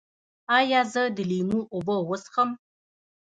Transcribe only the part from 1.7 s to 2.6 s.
اوبه وڅښم؟